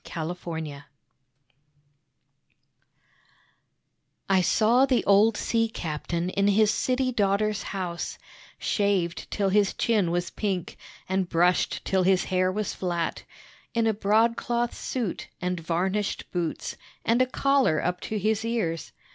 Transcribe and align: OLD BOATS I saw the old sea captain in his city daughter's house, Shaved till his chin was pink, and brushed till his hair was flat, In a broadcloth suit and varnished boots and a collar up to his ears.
OLD 0.17 0.35
BOATS 0.43 0.81
I 4.27 4.41
saw 4.41 4.87
the 4.87 5.03
old 5.05 5.37
sea 5.37 5.67
captain 5.69 6.31
in 6.31 6.47
his 6.47 6.71
city 6.71 7.11
daughter's 7.11 7.61
house, 7.61 8.17
Shaved 8.57 9.29
till 9.29 9.49
his 9.49 9.75
chin 9.75 10.09
was 10.09 10.31
pink, 10.31 10.75
and 11.07 11.29
brushed 11.29 11.85
till 11.85 12.01
his 12.01 12.23
hair 12.23 12.51
was 12.51 12.73
flat, 12.73 13.25
In 13.75 13.85
a 13.85 13.93
broadcloth 13.93 14.73
suit 14.75 15.27
and 15.39 15.59
varnished 15.59 16.31
boots 16.31 16.77
and 17.05 17.21
a 17.21 17.27
collar 17.27 17.79
up 17.79 18.01
to 18.01 18.17
his 18.17 18.43
ears. 18.43 18.93